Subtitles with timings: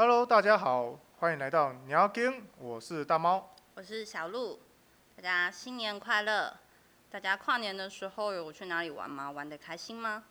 [0.00, 3.54] Hello，大家好，欢迎来到鸟根，我是大猫。
[3.74, 4.58] 我是小鹿，
[5.14, 6.56] 大家新年快乐！
[7.10, 9.30] 大家跨年的时候有去哪里玩吗？
[9.30, 10.24] 玩的开心吗？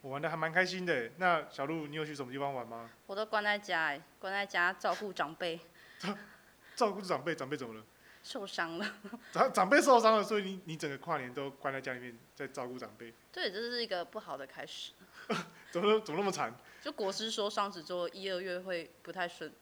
[0.00, 1.10] 我玩的还蛮开心的。
[1.18, 2.88] 那小鹿，你有去什么地方玩吗？
[3.06, 5.60] 我都关在家哎，关在家照顾长辈。
[6.74, 7.84] 照顾长辈，长辈怎么了？
[8.22, 8.86] 受伤了。
[9.32, 13.12] 长长辈受伤了，所以你你整个跨年都关在家里面在照顾长辈。
[13.30, 14.92] 对，这是一个不好的开始。
[15.70, 16.54] 怎么怎么那么惨？
[16.80, 19.52] 就国师说双子座一二月会不太顺。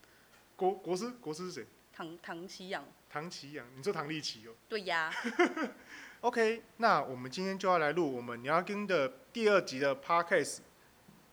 [0.57, 1.67] 国国师国师是谁？
[1.93, 2.85] 唐唐奇阳。
[3.11, 4.53] 唐奇阳，你说唐立奇哦？
[4.68, 5.13] 对呀。
[6.21, 10.58] OK，那我们今天就要来录我们鸟跟的第二集的 Podcast。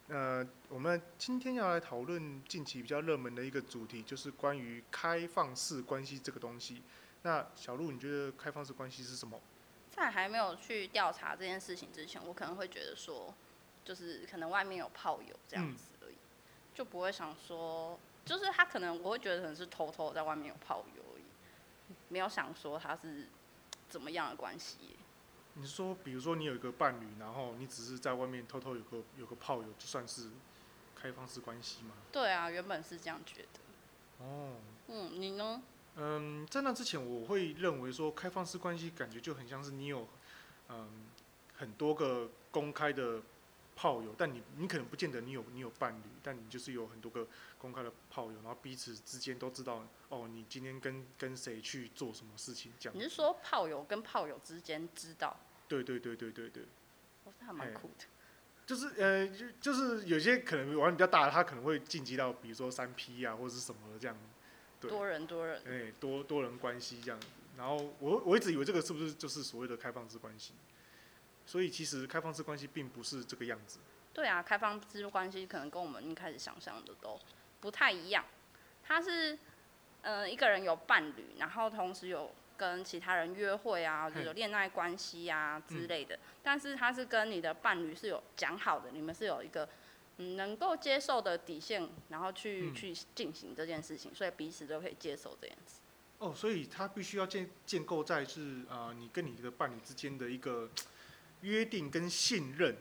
[0.08, 6.84] 呃，我们今天要来讨论近期比较热门的一个主题，就是关于开放式关系这个东西。
[7.24, 9.40] 那小鹿，你觉得开放式关系是什么？
[9.90, 13.34] 在还没有去调查这件事情之前，我可能会觉得说，
[13.86, 16.16] 就是可能外面有炮友这样子而已，
[16.74, 21.24] 就不会想说，就是他可能我会觉得可能是偷偷在外面有炮友而已，
[22.10, 23.28] 没有想说他是
[23.88, 24.98] 怎么样的关系。
[25.54, 30.32] 你说，比如说你有一个伴侣，然后你只是在外面偷偷有个有个炮友，就算是
[30.96, 31.94] 开放式关系吗？
[32.12, 34.26] 对啊，原本是这样觉得。
[34.26, 34.56] 哦。
[34.88, 35.62] 嗯，你呢？
[35.96, 40.06] 嗯，在那之前，我会认为说开放式关系感觉就很像是你有，
[40.68, 41.08] 嗯，
[41.56, 43.22] 很多个公开的
[43.76, 52.98] 炮友，但你你可能不见得你有你有伴侣，但你就是有很多个公开的炮友，然后彼此之间都知道哦，你今天跟跟谁去做什么事情这样。
[52.98, 55.38] 你是说炮友跟炮友之间知道？
[55.68, 56.64] 对对对对对对。
[57.40, 58.06] 还蛮酷的。
[58.66, 64.18] 就是呃，就就是有些可能玩比较大的，他可能会晋级到比如说三 P 啊，或者是什么这样。
[64.82, 67.28] 多人多人，哎，多多人关系这样子。
[67.58, 70.54] 然后我我一直以为这个是不是就是所谓的开放式关系？
[71.46, 73.80] 所以其实开放式关系并不是这个样子。
[74.14, 77.20] 对啊，开放式关系可能跟我们一开始想象的都
[77.60, 78.24] 不太一样。
[78.84, 79.38] 他是
[80.02, 86.18] 呃一个人有伴侣，然后同时有跟其他人约会啊，有恋爱关系啊之类的。
[86.44, 89.68] 但是他是跟你的伴侣是有讲好的，你们是有一个。
[90.18, 95.82] 嗯，能够接受的底线，然后去去进行这件事情，所以彼此都可以接受这样子。
[96.20, 100.70] 哦，所以他必须要建建构在是啊，你跟你的伴侣之间的一个
[101.42, 102.76] 约定跟信任，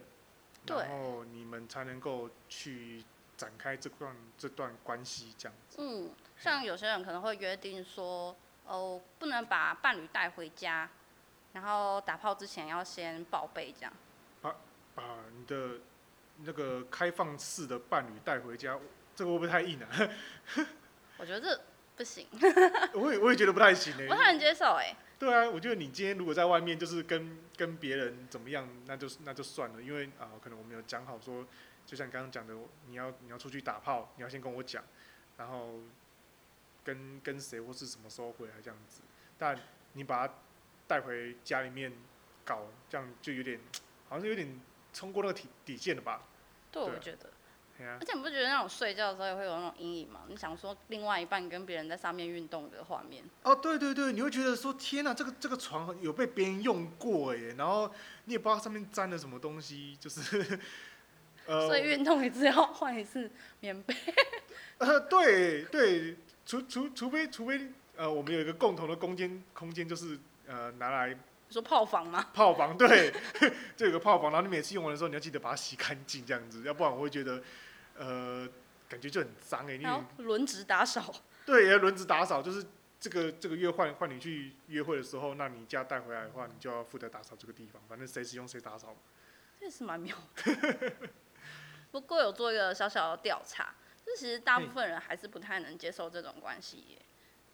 [0.65, 3.03] 然后你们才能够去
[3.37, 5.77] 展开这段这段关系这样子。
[5.79, 8.35] 嗯，像有些人可能会约定说，
[8.65, 10.89] 哦，不能把伴侣带回家，
[11.53, 13.93] 然后打炮之前要先报备这样。
[14.41, 14.55] 把
[14.93, 15.03] 把
[15.37, 15.79] 你的。
[16.43, 18.77] 那个开放式的伴侣带回家，
[19.15, 19.87] 这个会不会太硬啊？
[21.15, 21.61] 我觉得这
[21.95, 22.27] 不行。
[22.93, 24.05] 我也我也觉得不太行诶。
[24.05, 24.93] 不太能接受哎。
[25.17, 31.45] 对啊，我觉得你今天如果在外面就是跟跟别人怎么样，那就是那就算了，因为啊，可能我们有讲好说，
[31.85, 32.53] 就像刚刚讲的，
[32.87, 34.83] 你要你要出去打炮，你要先跟我讲，
[35.37, 35.79] 然后
[36.83, 39.01] 跟跟谁或是什么时候回来这样子。
[39.37, 39.57] 但
[39.93, 40.33] 你把他
[40.87, 41.91] 带回家里面
[42.43, 43.59] 搞，这样就有点，
[44.09, 44.59] 好像有点。
[44.95, 46.21] 冲过那个底底线了吧？
[46.71, 47.29] 对，我觉得。
[47.77, 50.21] 而且你不觉得那种睡觉的时候也会有那种阴影吗？
[50.29, 53.23] 你想说另外一半跟别人在上面运动的画面？
[53.43, 57.91] 哦，对对对，你会觉得说天哪，这个这个床有被别人用过耶，然后
[58.25, 60.59] 你也不知道上面沾了什么东西，就是。
[61.45, 61.67] 呃。
[61.67, 63.93] 所以运动一次要换一次棉被。
[64.79, 66.15] 呃，对对，
[66.45, 71.17] 除除除非除非呃，我们有一个共同的空间空间，就是呃拿来。
[71.47, 72.27] 说泡房吗？
[72.33, 73.13] 泡房对，
[73.77, 77.41] 就有个泡房，然后你每次用完的时候，你要记得把它洗干净，这样子，要不然我会觉得，
[77.95, 78.47] 呃，
[78.87, 79.75] 感觉就很脏哎。
[79.75, 81.13] 要轮值打扫。
[81.45, 82.65] 对，要轮值打扫，就是
[82.99, 88.95] 这个这个月换换你去约会的时候，那你家带回来的话，你就要负责打扫这个地方，反正谁使用谁打扫。
[89.59, 90.93] 这是蛮妙的。
[91.91, 97.01] 不过有做一个小小的调查，就其实大部分人还是不太能接受这种关系耶。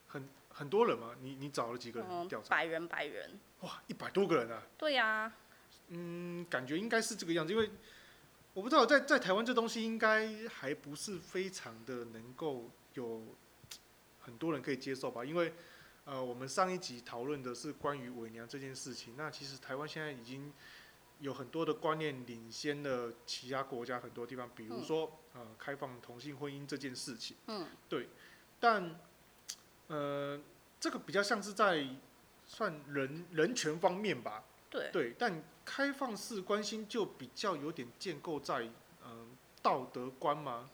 [0.07, 0.27] 很。
[0.53, 1.15] 很多人吗？
[1.21, 2.49] 你你找了几个人调查？
[2.49, 3.39] 百人，百人。
[3.61, 4.61] 哇，一百多个人啊！
[4.77, 5.31] 对呀。
[5.87, 7.71] 嗯，感觉应该是这个样子，因为
[8.53, 13.23] 我不知道在在台湾这东西应该还不是非常的能够有
[14.19, 15.23] 很多人可以接受吧？
[15.23, 15.53] 因为
[16.05, 20.51] 呃，我们上一集讨论的是关于伪娘这件事情，那其实台湾现在已经
[21.19, 27.37] 有很多的观念领先了其他国家很多地方，比如说呃，开放同性婚姻这件事情。
[27.47, 27.67] 嗯。
[27.87, 28.09] 对，
[28.59, 28.99] 但。
[29.87, 30.39] 呃，
[30.79, 31.85] 这个比较像是在
[32.47, 34.41] 算人人权方面吧。
[34.71, 34.89] 对。
[34.91, 38.67] 对，但开放式关心就比较有点建构在
[39.05, 40.67] 嗯道德观吗？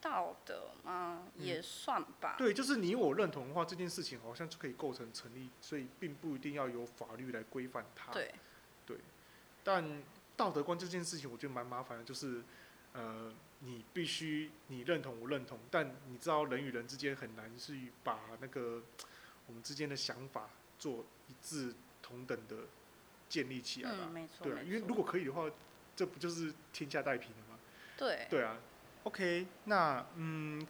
[0.00, 1.26] 道德吗？
[1.36, 2.36] 也算吧。
[2.36, 8.12] 对，就是你我认同的话，这件事情好像就可以构成成立，所以并不一定要有法律来规范它。
[8.12, 8.34] 对。
[8.84, 8.98] 对。
[9.64, 10.02] 但
[10.36, 12.42] 道德观这件事情，我觉得蛮麻烦的，就是
[12.92, 18.82] 呃，你必须你认同我认同，但你知道人与人之间很难去把那个
[19.46, 20.48] 我们之间的想法
[20.78, 22.56] 做一致同等的
[23.28, 23.98] 建立起来吧？
[24.02, 25.50] 嗯，没错，对啊，因为如果可以的话，
[25.94, 27.58] 这不就是天下太平了吗？
[27.96, 28.56] 对对啊
[29.04, 30.66] ，OK，那嗯，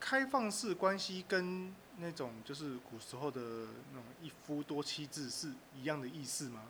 [0.00, 6.62] 开放式关系跟那种就是古时候的那种一夫多妻制是一样的意思吗？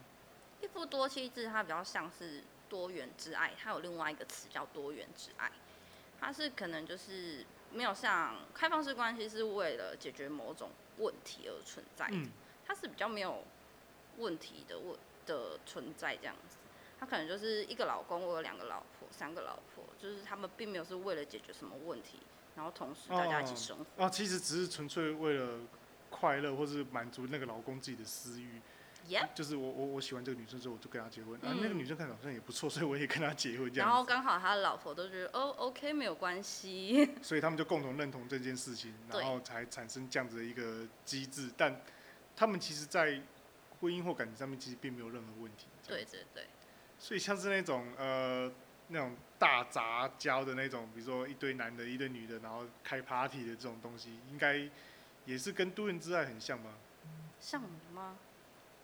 [0.60, 5.50] 一夫多妻制，它比较像是多元之爱，它有另外一个词叫多元之爱，
[6.20, 12.28] 它是可能就是没有像开放式关系是为了解决某种问题而存在的，嗯，
[12.66, 13.42] 它是比较没有
[14.19, 16.56] 问题的问的存在这样子。
[16.98, 22.18] 他可能就是一个老公，我有两个老婆，三个老婆，就是他们并没有是为了解决什么问题，
[22.56, 24.04] 然后同时大家一起生活。
[24.04, 25.58] 啊，其实只是纯粹为了
[26.08, 28.60] 快乐，或是满足那个老公自己的私欲。
[29.34, 31.34] 就是我我我喜欢这个女生，所以我就跟她结婚。
[31.40, 34.02] 啊，嗯那个女生看起来好像也不错，所以我也跟她结婚这样然后。
[34.02, 37.06] 刚好他的老婆都觉得哦，OK，没有关系。
[37.20, 41.50] 所以他们就共同认同这件事情，然后才产生这样子的一个机制。
[41.54, 41.78] 但
[42.34, 43.20] 他们其实，在
[43.80, 45.66] 婚姻或感情上面，其实并没有任何问题。
[45.86, 46.46] 对对对，
[46.98, 48.50] 所以像是那种呃
[48.88, 54.68] 那种大杂交的那种，比如说一堆男的、一堆女的，然后开 party 的这种东西，应该
[55.24, 56.74] 也是跟多元之爱很像吗？
[57.40, 57.62] 像
[57.92, 58.16] 吗？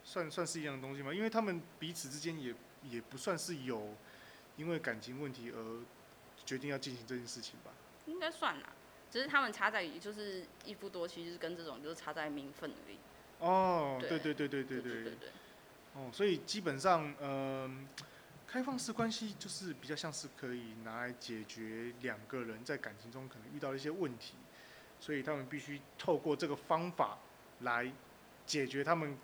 [0.02, 1.12] 算算是一样的东西吗？
[1.12, 3.94] 因为他们彼此之间也也不算是有
[4.56, 5.80] 因为感情问题而
[6.44, 7.70] 决定要进行这件事情吧？
[8.06, 8.70] 应该算啦，
[9.10, 12.98] 只是他们差在于就是一夫多妻，就是跟这种就是差在名分而已。
[13.40, 15.12] 哦，对对对对对对
[15.94, 17.88] 哦，所以基本上，嗯、
[18.46, 24.34] 开放式关系就是比较像是可以拿来解决两个人在感情中可能遇到的一些问题，
[25.00, 27.18] 所以他们必须透过这个方法
[27.60, 27.90] 来
[28.46, 29.16] 解决他们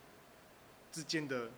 [0.90, 1.50] 之间的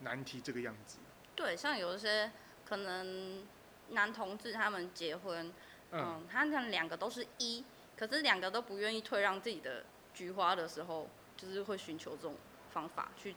[0.00, 0.98] 难题，这个样子。
[1.34, 2.30] 对，像有一些
[2.64, 3.42] 可能
[3.90, 5.46] 男同志他们结婚，
[5.90, 7.64] 嗯，嗯，他们两个都是一，
[7.96, 9.84] 可是两个都不愿意退让自己的
[10.14, 12.34] 菊花的时候，就是会寻求这种
[12.72, 13.34] 方法去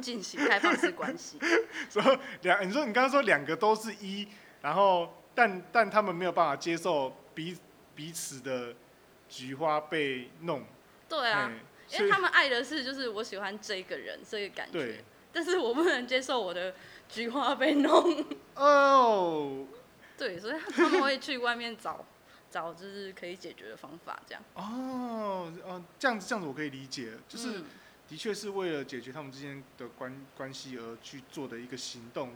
[0.00, 1.38] 进行开放式关系。
[1.90, 4.28] 说两，你说你刚刚说两个都是一，
[4.62, 7.56] 然后但但他们没有办法接受彼
[7.94, 8.74] 彼此的
[9.28, 10.64] 菊花被弄，
[11.08, 11.50] 对啊，
[11.90, 16.74] 因为他们爱的是就是我喜欢这个人这个感觉，但是我不能接受我的
[17.08, 18.24] 菊花被弄。
[18.56, 19.66] 哦
[20.16, 22.04] 对，所以他们会去外面找
[22.50, 24.42] 找就是可以解决的方法，这样。
[24.54, 27.64] 哦呃，这样子这样子我可以理解，就是嗯
[28.08, 32.34] 的确是为了解决他们之间的关关系而去做的一个行动，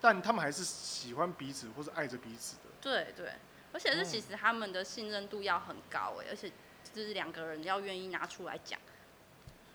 [0.00, 2.62] 但他们还是喜欢彼此或是爱着彼此的。
[2.80, 3.32] 对对，
[3.72, 6.52] 而且哦是其实他们的信任度要很高哎，而且
[6.92, 8.78] 就是两个人要愿意拿出来讲。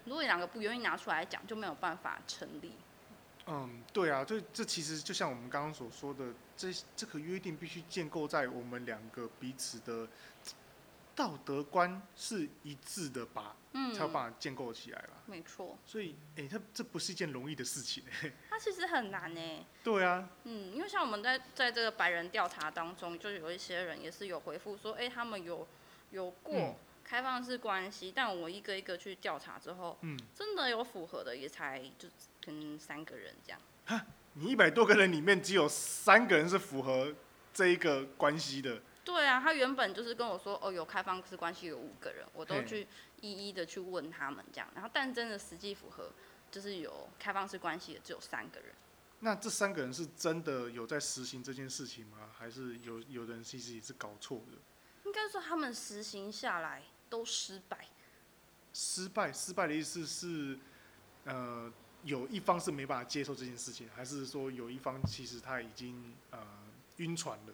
[0.06, 2.74] 如果两个不愿意拿出来讲，就没有办法成立。
[3.50, 10.07] 嗯，对啊，这这其实就像我们刚刚所说的，这这个约定必须建构在我们两个彼此的
[11.16, 15.10] 道德观是一致的吧，嗯，才有办法建构起来啦。
[15.25, 18.31] 没错，所以，哎、它这不是一件容易的事情、欸。
[18.50, 19.66] 它其实很难哎。
[19.84, 25.68] 对啊，嗯，因为像我们在在这个白人调查当中，就有一些人也是有回复说，哎、他们有
[26.12, 26.75] 有过嗯
[27.10, 32.08] 开放式关系，但我一个一个去调查之后，嗯，真的有符合的也才就
[32.40, 33.60] 跟三个人这样。
[34.34, 37.12] 你一百多个人里面只有三个人是符合
[37.52, 38.80] 这一个关系的。
[39.04, 42.88] 对啊，他原本就是跟我说，哦，有开放式关系有五个人，我都去
[43.22, 46.12] 一一的去问他们这样，然后但真的实际符合
[46.51, 48.70] 就是有开放式关系的只有三个人。
[49.22, 52.30] 那这三个人是真的有在实行这件事情吗？
[52.38, 54.60] 还是有有的人其实也是搞错的？
[55.06, 57.88] 应该说他们实行下来都失败。
[58.74, 60.58] 失败，失败的意思是，
[61.25, 61.72] 呃，
[62.04, 66.39] 有一方是没办法接受这件事情，还是说有一方其实他已经呃
[66.98, 67.54] 晕船了？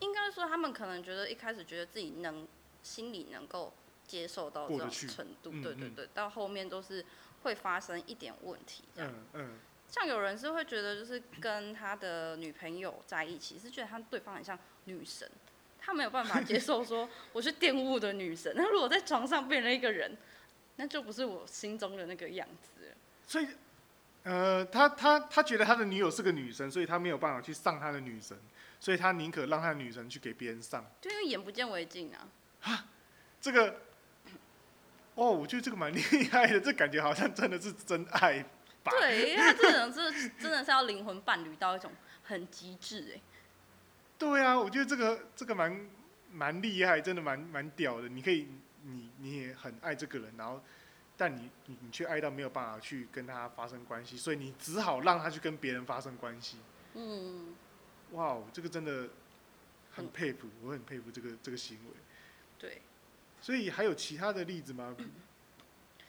[0.00, 2.48] 应该说他们可能觉得一开始觉得自己能
[2.82, 3.72] 心里能够
[4.06, 7.04] 接受到这种程度，对对对，到后面都是
[7.42, 9.12] 会发生一点问题这样。
[9.12, 15.30] 嗯嗯，像有人是会觉得就是跟他的女朋友在一起，是觉得他对方很像女神，
[15.80, 20.16] 他没有办法接受说 我是玷污的女神，那如果在床上变了一个人，
[20.76, 22.94] 那就不是我心中的那个样子了。
[23.26, 23.48] 所以，
[24.24, 28.38] 呃，他他他觉得他的女友是个女神，所以他没有办法去上他的女神，
[28.78, 30.84] 所以他宁可让他的女神去给别人上。
[31.00, 32.12] 就因为眼不见为净
[32.62, 32.86] 啊。
[33.40, 33.80] 这个，
[35.14, 38.44] 哦，我觉得这个蛮厉害的，这感觉好像真的是真爱
[38.82, 38.92] 吧？
[39.00, 41.90] 对，因为他这种是真的是要灵魂伴侣到一种
[42.22, 43.20] 很极致哎。
[44.20, 45.88] 对啊，我觉得这个这个蛮
[46.30, 48.08] 蛮厉害，真的蛮蛮屌的。
[48.08, 48.46] 你可以，
[48.84, 50.62] 你你也很爱这个人，然后，
[51.16, 56.58] 但你你你却爱到没有办法去跟他发生关系，所以你只好让他去跟别人发生关系。
[56.92, 57.54] 嗯，
[58.12, 59.08] 哇哦，这个真的
[59.90, 61.92] 很佩服，我很佩服这个这个行为。
[62.58, 62.82] 对，
[63.40, 64.94] 所以还有其他的例子吗？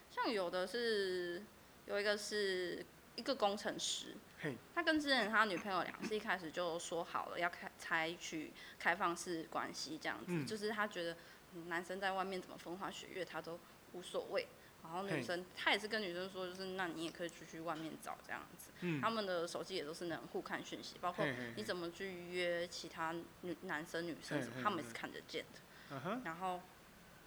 [0.10, 1.42] 像有的是
[1.86, 4.31] 有一个是一个工程师，嘿，
[4.74, 10.46] 他跟之前他女朋友俩是一开始就说好了要开采取开放式关系这样子，嗯。
[10.46, 11.16] 就是他觉得
[11.54, 13.60] 嗯男生在外面怎么风花雪月他都
[13.94, 14.48] 无所谓，
[14.84, 25.60] 然后女生他也是跟女生说，就是那你也可以出去外面找这样子，嗯，他们的手机也都是能互看讯息，包括嘿嘿嘿你怎么去约其他女男生女生什么嘿嘿，嘿他们是看得见的。
[25.92, 26.62] 嗯哼，然后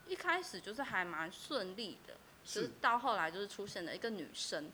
[0.09, 2.73] 一开始就是还蛮顺利的，只是是。
[2.81, 4.71] 到后来就是出现了一个女生，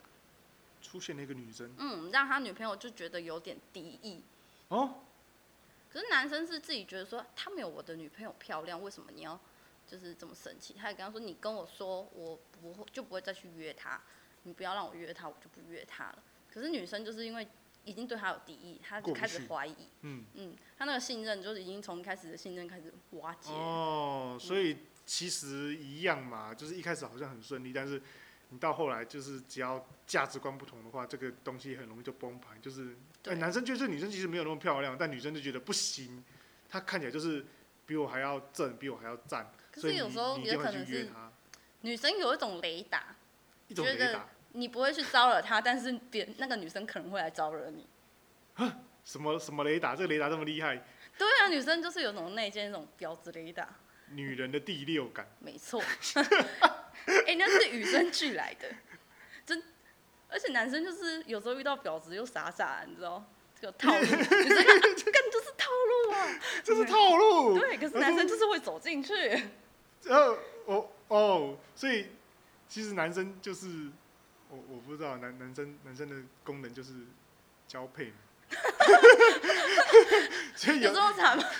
[0.80, 4.22] 出现了一个女生嗯，让他女朋友就觉得有点敌意。
[4.68, 5.00] 哦，
[5.90, 9.38] 可是男生是自己觉得说，他没有我的女朋友漂亮，为什么你要
[9.86, 10.74] 就是这么生气？
[10.74, 14.00] 他也跟他说，你跟我说，我不会就不会再去约他，
[14.44, 16.22] 你不要让我约他，我就不约他了。
[16.52, 17.46] 可是女生就是因为
[17.84, 23.50] 已经对他有敌意，她就开始怀疑，嗯，嗯，他那个信任就是已经从一开始的信任开始瓦解。
[23.50, 28.00] 哦，所以其实一样嘛，就是一开始好像很顺利，但是
[28.50, 32.60] 你到后来就是只要价值观不同的话，这个东西很容易就崩盘。
[32.60, 36.24] 就是，哎、对男生觉得女生其实没有那么漂亮，但女生就觉得不行，
[36.68, 37.46] 她看起来就是
[37.86, 41.08] 比我还要正，比我还要赞，可是有时候也可能是，
[41.82, 43.16] 女生有一种雷达，
[43.68, 44.28] 一种雷达。
[44.52, 47.86] 你不会去招惹她，但是别那个女生可能会来招惹你。
[49.04, 49.94] 什么什么雷达？
[49.94, 50.84] 这个雷达这么厉害，
[51.16, 53.68] 对啊，女生就是有种内建那种婊子雷达，
[54.10, 55.26] 女人的第六感。
[55.38, 55.82] 没错。
[57.26, 58.68] 哎、那是与生俱来的，
[59.46, 59.62] 真。
[60.28, 63.24] 而且男生就是有时候遇到婊子又傻傻，你知道
[63.60, 64.30] 这个套路，女生看干
[65.32, 66.28] 就是套路啊。
[66.62, 67.58] 这是套路。
[67.58, 69.12] 对，可是男生就是会走进去。
[70.04, 72.06] 然后我哦，所以
[72.68, 73.66] 其实男生就是
[74.50, 76.14] 我我不知道男男生男生的
[76.44, 76.92] 功能就是
[77.66, 78.14] 交配嘛，
[80.54, 81.42] 所以有有这么惨吗？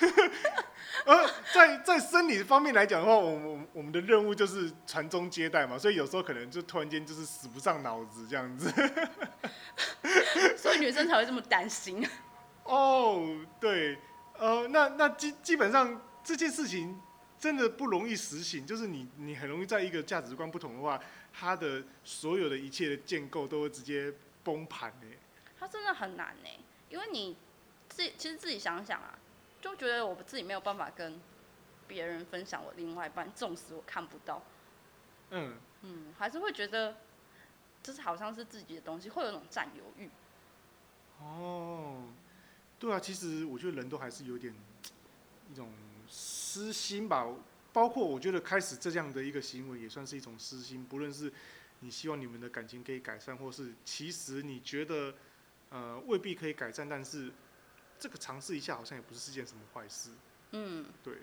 [1.06, 8.70] 呃在在生理方面来讲的话，我们我们的任务就是传宗接代嘛，所以有时候可能就突然间就是使不上脑子这样子。
[10.56, 12.06] 所以女生才会这么担心。
[12.64, 13.98] 哦，对，
[14.38, 17.00] 呃，那那基基本上这件事情
[17.38, 21.00] 真的不容易实行，就是你你很容易在一个价值观不同的话，
[21.32, 24.12] 他的所有的一切的建构都会直接
[24.44, 25.12] 崩盘欸呢。
[25.58, 26.48] 它真的很难呢，
[26.88, 27.36] 因为你
[27.88, 29.18] 自己其实自己想想啊，
[29.60, 31.20] 就觉得我自己没有办法跟
[31.86, 34.42] 别人分享我另外一半，纵使我看不到，
[35.30, 36.96] 嗯，嗯，还是会觉得
[37.82, 40.08] 就是好像是自己的东西，会有那种占有欲。
[41.20, 42.04] 哦，
[42.78, 44.54] 对啊，其实我觉得人都还是有点
[45.52, 45.70] 一种
[46.08, 47.26] 私心吧，
[47.72, 51.30] 包括我觉得开始这样的一个行为也算是一种私心，不论是
[51.80, 55.14] 你希望你们的感情可以改善，或是其实你觉得
[55.68, 57.30] 呃未必可以改善，但是
[58.00, 60.10] 这个尝试一下好像也不是件什么坏事。
[60.52, 61.18] 嗯，对，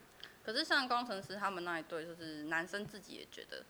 [0.45, 3.65] 可是像工程师他们那一对，就是男生自己也觉得，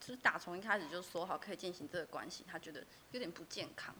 [0.00, 3.94] 就是打从一开始就说好可以进行这个关系，他觉得有点不健康。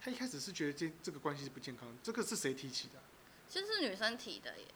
[0.00, 3.04] 他一开始是觉得这这个关系是不健康，这个是谁提起的啊、
[3.48, 4.66] 其实是女生提的耶。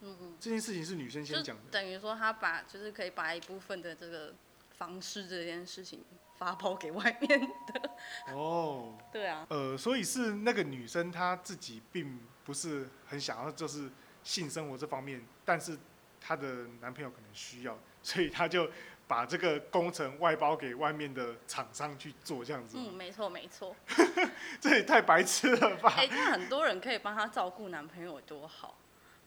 [0.00, 1.62] 嗯，这件事情是女生先讲的。
[1.70, 4.34] 等于说他把就是可以把一部分的这个
[4.76, 6.04] 方式这件事情
[6.38, 7.90] 发包给外面的。
[8.34, 13.90] 哦，对啊，呃，所以是那个女生她自己并不是很想要就是
[14.22, 15.78] 性生活这方面，但是
[16.20, 18.68] 她的男朋友可能需要，所以她就
[19.08, 22.76] 把这个工程外包给外面的厂商去做，这样子。
[22.78, 23.74] 嗯，没错没错。
[24.60, 25.94] 这也太白痴了吧？
[25.96, 28.76] 哎、那很多人可以帮她照顾男朋友，多好。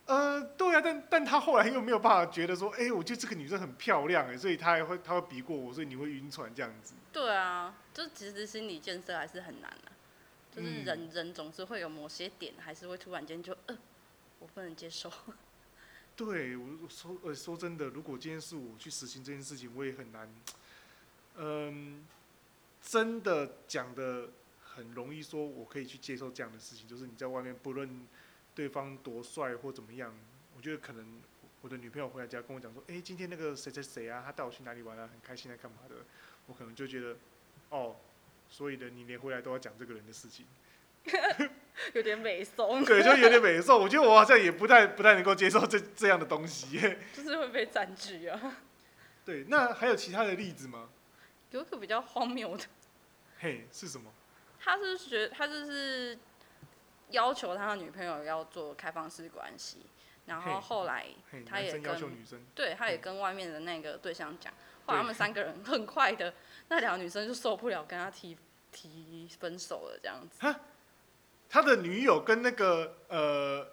[0.09, 6.95] 呃，对啊，但但他后来又没有办法觉得说，哎、我觉得这个女生很漂亮，哎，所以她还会她会比过我，所以你会晕船这样子。
[7.13, 9.91] 对啊，就其实心理建设还是很难的、
[10.51, 13.77] 就是嗯人、人总是会有某些点，还是会突然间就呃，
[14.39, 15.11] 我不能接受。
[16.15, 20.27] 对我我说呃说真的，如果今天是我去实行这件事情，我也很难，
[21.37, 22.03] 嗯，
[22.81, 28.07] 真的讲的很容易说，我可以去接受这样的事情，就是你在外面不论
[28.59, 30.13] 对方多帅或怎么样，
[30.53, 31.21] 我觉得可能
[31.61, 35.95] 我的女朋友回来家跟我讲说，哎、今天那个谁谁谁啊，他带我去哪里玩啊，很开心啊，干嘛的，
[36.45, 37.15] 我可能就觉得，
[37.69, 37.95] 哦，
[38.49, 40.45] 所以的你连回来都要讲这个人的事情。
[41.95, 43.79] 有点美松，对，就有点美颂。
[43.79, 46.77] 我觉得我好像也不太不太能够接受这这样的东西。
[47.15, 48.57] 就是会被占据啊。
[49.23, 50.89] 对，那还有其他的例子吗？
[51.51, 52.65] 有一个比较荒谬的，
[53.39, 54.11] 嘿，是什么？
[54.59, 56.19] 他是学他就是
[57.11, 59.79] 要求他的女朋友要做开放式关系，
[60.25, 61.05] 然后后来，
[61.45, 64.53] 他也跟女生，对，他也嗯跟外面的那个对象讲，
[64.85, 66.33] 后来他们三个人很快的，
[66.67, 68.37] 那两个女生就受不了，跟他提
[68.71, 70.55] 提分手了，这样子。
[71.49, 73.67] 他的女友跟那个呃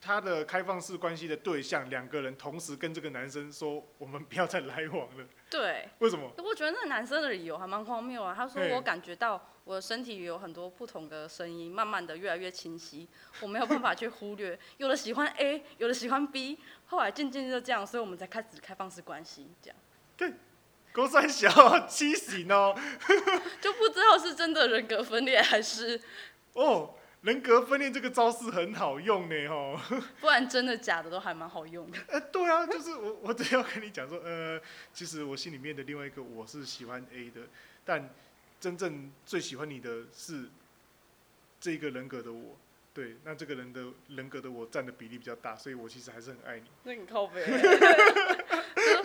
[0.00, 6.30] 他的开放式关系的对象两个人同时跟这个男生说，我们不要再来往了，对，为什么？
[6.38, 8.34] 我觉得那个男生的理由还蛮荒谬啊。
[8.36, 13.08] 他说我感觉到我的身体有很多不同的声音，慢慢的越来越清晰，
[13.40, 14.58] 我没有办法去忽略。
[14.76, 19.76] 有的喜欢 A，有的喜欢 B，后来渐渐就这样，所以我们才开始开放式关系，这样
[20.16, 20.34] 对
[20.92, 22.74] 高三小畸形哦，
[23.60, 26.00] 就不知道是真的人格分裂还是
[26.54, 26.94] 哦，
[27.28, 29.78] 人格分裂这个招式很好用呢哦。
[30.18, 31.98] 不然真的假的都还蛮好用的。
[32.08, 34.58] 呃，对啊，就是我 我只要跟你讲说，呃，
[34.94, 37.42] 其实我心里面的另外一个我是喜欢 A 的，
[37.84, 38.08] 但
[38.58, 40.44] 真正最喜欢你的是
[41.60, 42.56] 这个人格的我。
[42.94, 46.64] 对，那这个人的人格的我占的比例比较大，所以我其实还是很爱你。
[46.82, 47.68] 那你靠背，就是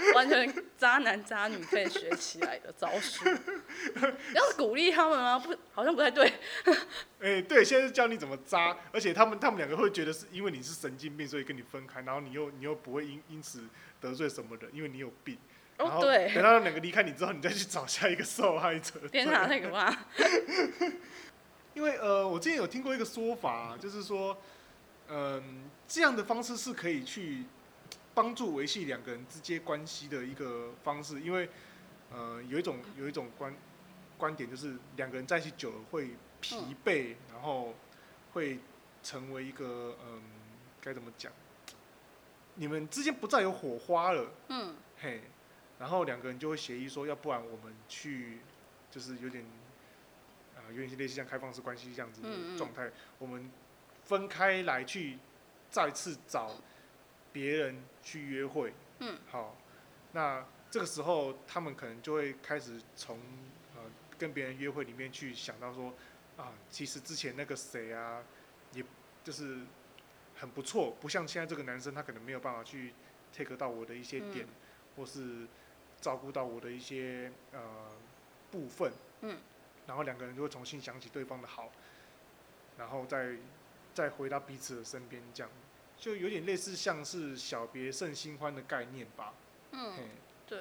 [0.16, 3.26] 完全渣男渣女可以学起来的招数。
[4.34, 5.40] 要是鼓励他们吗？
[5.40, 6.32] 不，好像不太对。
[7.22, 13.64] 哎、对，现在是教你怎么渣，而且他们他们两个会觉得是因为你是神经病，所以跟你分开，然后你又你又不会因因此
[14.02, 15.38] 得罪什么人，因为你有病。
[15.78, 19.00] 然哦，后对等，他们两个离开你之后，你再去找下一个受害者。
[19.12, 20.06] 天哪，那个嘛，
[21.74, 24.38] 因为呃，我之前有听过一个说法，就是说，
[25.10, 27.46] 嗯、这样的方式是可以去
[28.14, 31.50] 帮助维系两个人之间关系的一个方式，因为
[32.12, 33.54] 呃，有一种有一种观
[34.18, 37.74] 观点就是两个人在一起久了会疲惫，然后
[38.34, 38.60] 会
[39.02, 40.22] 成为一个嗯，
[40.80, 41.32] 该怎么讲？
[42.56, 45.22] 你们之间不再有火花了，嗯，嘿，
[45.80, 48.38] 然后两个人就会协议说，要不然我们去，
[48.92, 49.44] 就是有点，
[50.56, 53.50] 啊、有点类似像开放式关系这样子的状态，我们
[54.04, 55.18] 分开来去
[55.72, 56.52] 再次找
[57.34, 59.58] 别人去约会，嗯，好，
[60.14, 63.20] 那这个时候他们可能就会开始从
[63.76, 63.82] 呃
[64.18, 65.94] 跟别人约会里面去想到说，
[66.38, 68.24] 啊，其实之前那个谁啊，
[68.72, 68.86] 也
[69.24, 69.60] 就是
[70.36, 72.94] 很不错，不像现在这个男生，他可能没有办法去
[73.36, 74.50] take 到我的一些点，嗯。
[74.96, 75.48] 或是
[76.00, 77.60] 照顾到我的一些呃
[78.52, 79.40] 部分，嗯，
[79.88, 81.72] 然后两个人就会重新想起对方的好，
[82.78, 83.36] 然后再
[83.96, 85.52] 再回到彼此的身边，这样
[86.04, 89.34] 就有点类似像是小别胜新欢的概念吧，
[89.72, 89.94] 嗯，
[90.46, 90.60] 对。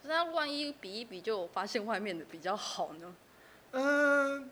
[0.00, 3.14] 可是他万一比一比，就发现外面的比较好呢？
[3.72, 4.50] 嗯、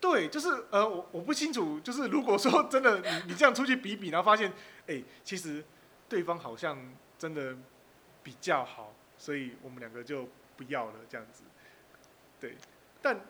[0.00, 4.52] 对，就是呃，我我不清楚，就是如果说真的你你这样出去比比，然后发现，
[4.88, 5.64] 哎、其实
[6.08, 6.76] 对方好像
[7.16, 7.56] 真的
[8.24, 11.44] 比较好，所以我们两个就不要了这样子。
[12.40, 12.56] 对，
[13.00, 13.20] 但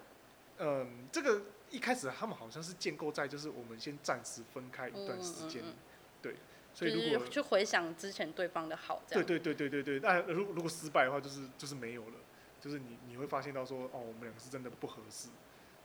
[0.57, 5.90] 嗯、这个一开始他们好像是建构在就是我们先暂时分开一段时间，嗯嗯嗯
[6.23, 6.37] 对，
[6.73, 9.25] 所以如果去回想之前对方的好，这样。
[9.25, 12.17] 对对对对对对，那如如果失败的话，就是就是没有了，
[12.61, 15.29] 就是你你会发现到说，哦，我们两个是真的不合适，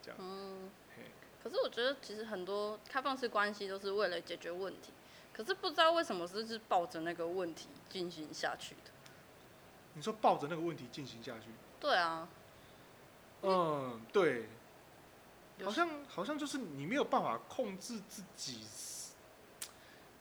[0.02, 0.70] 这样，嗯，
[1.42, 4.92] 可是我觉得其实很多开放式关系都是为了解决问题，
[5.32, 8.90] 可是不知道为什么是是抱着那个问题进行下去的。
[9.94, 11.46] 你说抱着那个问题进行下去，
[11.80, 12.28] 对啊，
[13.42, 14.46] 嗯，对，
[15.64, 18.62] 好像好像就是你没有办法控制自己，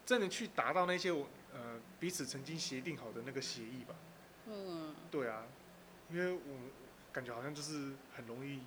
[0.05, 3.95] 真的去达到那些我呃彼此曾经协定好的那个协议吧。
[4.47, 5.43] 嗯，对啊，
[6.11, 6.39] 因为我
[7.11, 8.61] 感觉好像就是很容易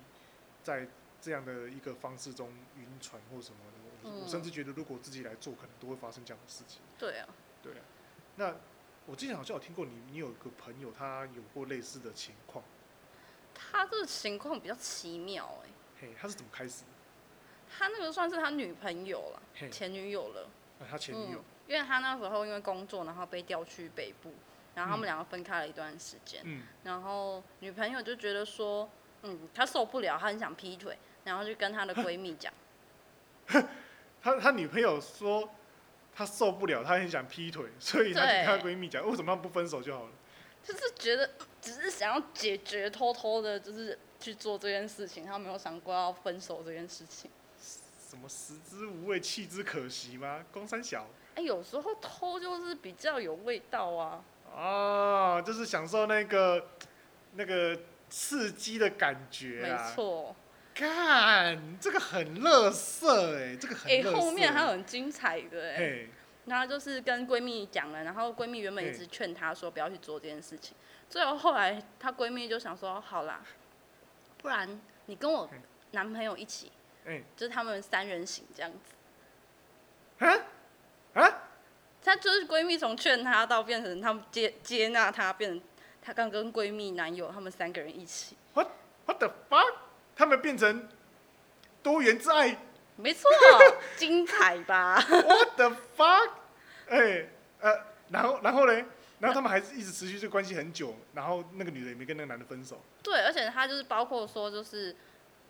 [0.61, 0.87] 在
[1.21, 3.79] 这样的一个方式中晕船或什么的。
[4.01, 6.79] 我甚至觉得，如果我自己来做，可能都会发生这样的事情。
[6.97, 7.27] 对啊，
[7.61, 7.81] 对啊，
[8.37, 8.55] 那
[9.05, 12.63] 我之前好像有听过你，你有一个朋友他有过类似的情况，
[13.53, 16.87] 他这个情况比较奇妙哎、嘿，他是怎么开始的？
[17.69, 20.49] 他那个算是他女朋友了，嘿，前女友了。
[20.79, 24.33] 啊，他前女友嗯，，因为他那时候因为工作，然后被调去北部，
[24.75, 26.41] 然后他们嗯两个分开了一段时间。
[26.45, 28.89] 嗯，然后女朋友就觉得说，
[29.23, 32.53] 嗯，她受不了，她很想劈腿，然后就跟她的闺蜜讲，
[34.21, 35.49] 他他女朋友说
[36.13, 40.11] 他受不了，他很想劈腿，所以他跟他闺蜜讲，为什么他不分手就好了？
[40.61, 47.31] 就是觉得嗯只是想要解决，偷偷的，就是去做这件事情，他没有想过要分手这件事情。
[48.09, 50.43] 什么食之无味，弃之可惜吗？
[50.51, 54.23] 公三小哎，有时候偷就是比较有味道啊。
[54.51, 56.69] 哦，就是享受那个
[57.35, 59.91] 那个刺激的感觉没啊。
[59.93, 60.35] 错，
[60.73, 65.77] 看，这个很乐色哎，这个很哎，垃圾后面还有很精彩的哎。
[65.77, 66.09] 嘿，
[66.45, 70.75] 然后就是跟闺蜜讲了，然后闺蜜原本一直劝她说不要去做这件事情，
[71.07, 73.43] 最后后来她闺蜜就想说，好啦，
[74.39, 75.47] 不然你跟我
[75.91, 76.71] 男朋友一起，
[77.05, 80.25] 哎就是他们三人行这样子。
[80.25, 80.35] 啊
[81.13, 81.49] 啊，
[82.03, 85.61] 她就是闺蜜从劝她到变成他们接接纳她，变成
[86.01, 88.67] 她刚跟闺蜜男友他们三个人一起，What
[89.05, 89.73] What the fuck？
[90.15, 90.87] 他们变成
[91.81, 92.57] 多元之爱
[92.97, 93.29] 没错，
[93.95, 94.99] 精彩吧？？
[95.01, 96.31] What the fuck？
[96.89, 97.29] 哎、
[97.61, 98.85] 呃，然后然后嘞，
[99.19, 102.81] 然后他们还是一直持续这个关系很久，然后那个女的也没跟那个男的分手。
[103.01, 104.93] 对，而且她就是包括说，就是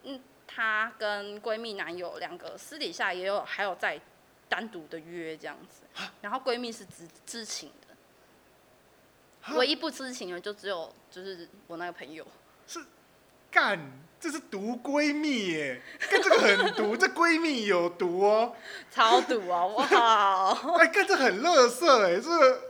[0.03, 4.01] 嗯，她跟闺蜜男友两个私底下也有还有在
[4.49, 5.83] 单独的约这样子，
[6.21, 12.25] 然后闺蜜是知知情的，唯一不知情的就只有就是我那个朋友。
[12.65, 12.83] 是
[13.51, 13.79] 干，
[14.19, 18.55] 这是毒闺蜜耶，跟这个很毒，这闺蜜有毒哦。
[18.89, 20.73] 超赌好不好？
[20.79, 22.61] 哎，干这很乐色哎，这个，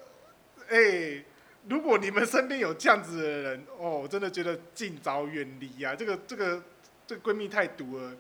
[0.67, 1.23] 哎，
[1.67, 5.95] 如果你们身边有这样子的人，哦，我真的觉得尽早远离啊！
[5.95, 6.61] 这个这个
[7.09, 8.15] 这个闺蜜太毒了。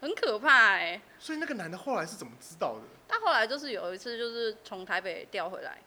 [0.00, 2.82] 很可怕哎、所以那个男的后来是怎么知道的？
[3.08, 5.78] 他后来就是有一次就是从台北调回来，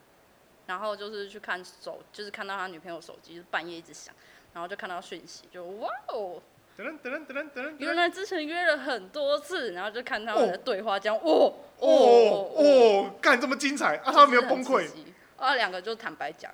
[0.66, 4.14] 然后就是去看手，就是看到他女朋友手机，就是半夜一直响，
[4.54, 6.42] 然后就看到讯息，就哇哦，
[6.78, 14.12] 噔噔噔噔噔噔噔原来之前约了很多次，然后就看他们的对话，这样哦哦哦哦，干这么精彩啊！
[14.12, 14.90] 他们没有崩溃
[15.38, 16.52] 啊，两个就坦白讲，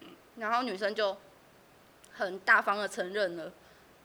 [0.00, 1.14] 嗯然后女生就
[2.12, 3.52] 很大方的承认了，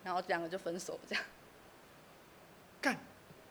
[0.07, 1.23] 然后两个就分手这样。
[2.79, 2.97] 干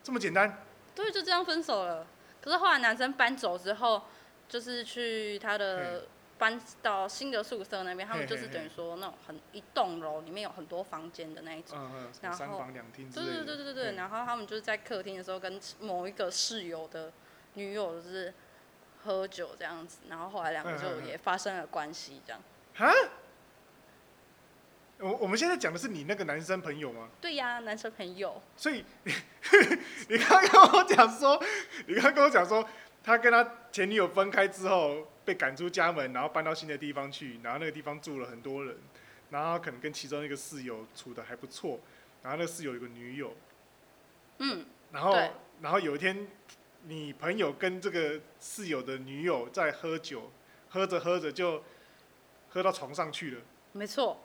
[0.03, 0.65] 这么简单？
[0.95, 2.07] 对，就这样分手了。
[2.41, 4.05] 可是后来男生搬走之后，
[4.49, 6.07] 就是去他的
[6.39, 11.77] 搬到新的宿舍那边，他们就是等于说那种很一栋楼里面有很多房间的那一种。
[11.79, 13.45] 嗯嗯，然后三房两厅之对。
[13.45, 17.13] 对对对对然后他们就是在客厅的时候跟某一个室友的
[17.53, 18.33] 女友就是
[19.05, 22.41] 喝酒这样子，然后后来两个就也发生了关系这样。
[22.75, 22.91] 哈？
[24.99, 27.09] 我我们现在讲的是你那个男生朋友吗？
[27.21, 28.41] 对呀，男生朋友。
[28.57, 28.85] 所以
[30.09, 31.43] 你刚刚跟我讲说，
[31.87, 32.67] 你刚刚跟我讲说，
[33.05, 38.77] 他跟他前女友分开之后被赶出家门，然后搬到新的地方去，然后那个地方住了很多人，
[39.31, 41.81] 然后可能跟其中一个室友处的还不错，
[42.23, 43.37] 然后那个室友有个女友，
[44.39, 45.31] 嗯，然后对
[45.61, 46.27] 然后有一天
[46.85, 50.33] 你朋友跟这个室友的女友在喝酒，
[50.71, 51.63] 喝着喝着就
[52.49, 54.19] 喝到床上去了，没错，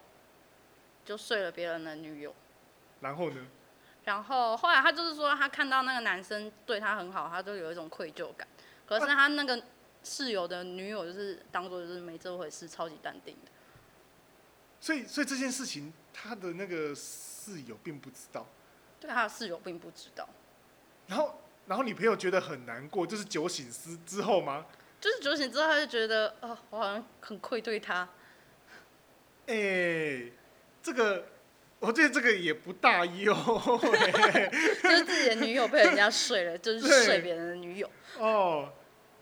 [1.12, 2.34] 就睡了别人的女友。
[3.02, 3.46] 然后呢？
[4.06, 8.48] 然后后来他就是说，他看到那个男生对他很好，他就有一种愧疚感。
[8.88, 9.62] 可是他那个
[10.04, 13.52] 室友的女友就是当做就是没这回事，超级淡定的。
[14.80, 18.48] 所以所以这件事情他的那个室友并不知道。
[19.02, 20.30] 对他的室友并不知道，
[21.08, 24.66] 然后，然后你朋友觉得很难过，就是酒醒之之后吗？
[25.00, 28.08] 就是酒醒之后他就觉得，哦，我好像很愧对他。
[29.48, 30.32] 哎、
[30.82, 31.26] 这个，
[31.80, 33.34] 我觉得这个也不大优、
[34.84, 37.90] 就是自己的女友被人家睡了， 就是睡别人的女友。
[38.18, 38.72] 哦。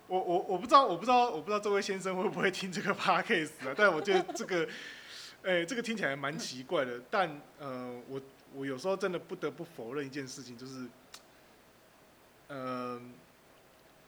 [0.07, 3.75] 我我我不知道，我不知道，我不知道这位先生会不会听这个 podcast 啊？
[3.77, 4.67] 但我觉得这个，
[5.45, 6.99] 哎、这个听起来蛮奇怪的。
[7.11, 8.19] 但呃，我
[8.55, 10.87] 我有时候真的不得不否认一件事情，就是，
[12.47, 12.99] 呃，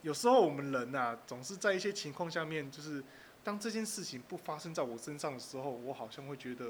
[0.01, 3.03] 有时候我们人呐、总是在一些情况下面，就是
[3.43, 6.65] 当这件事情不发生在我身上的时候，我好像会觉得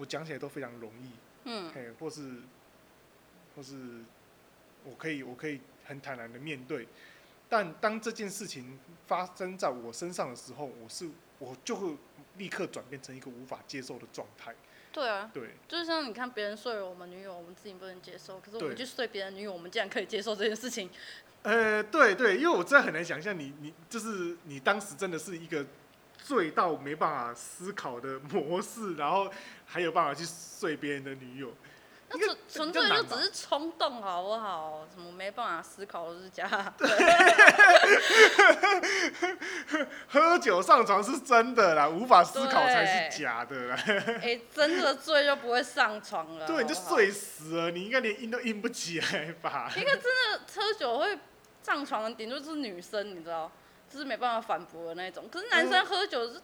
[0.00, 1.10] 我讲起来都非常容易，
[1.44, 2.36] 嗯，嘿，或是
[3.54, 3.76] 或是
[4.82, 6.88] 我可以我可以很坦然的面对。
[7.50, 11.06] 但当这件事情发生在我身上的时候，我是
[11.38, 11.94] 我就会
[12.38, 14.54] 立刻转变成一个无法接受的状态。
[14.90, 20.88] 对啊，对，就是像你看别人睡了我们女友，我们自己不能接受，可是我对们去睡别人女友，我们竟然可以接受这件事情。
[21.42, 25.66] 呃，对对，因为我真的很难想象你你就是你当时真的是一个
[26.24, 29.30] 醉到没办法思考的模式，然后
[29.66, 31.52] 还有办法去睡别人的女友。
[32.12, 34.84] 那纯纯粹就只是冲动，好不好？
[34.92, 36.48] 什么没办法思考，就是假
[40.08, 43.78] 喝酒上床是真的啦，无法思考才是假的啦。
[43.86, 46.48] 哎、真的醉就不会上床了。
[46.48, 49.70] 对，你就睡死了，你应该连硬都硬不起来吧？
[49.76, 51.16] 一个真的喝酒会
[51.62, 53.48] 上床的，顶多就是女生，你知道，
[53.90, 55.28] 就是没办法反驳的那种。
[55.28, 56.40] 可是男生喝酒是